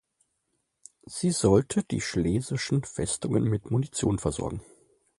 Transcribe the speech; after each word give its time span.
Sie 1.05 1.29
sollte 1.29 1.83
die 1.83 2.01
schlesischen 2.01 2.83
Festungen 2.83 3.43
mit 3.43 3.69
Munition 3.69 4.17
versorgen. 4.17 4.63